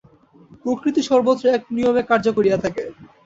প্রকৃতি 0.61 1.01
সর্বত্র 1.09 1.43
এক 1.49 1.63
নিয়মে 1.75 2.03
কার্য 2.09 2.25
করিয়া 2.37 2.57
থাকে। 2.63 2.83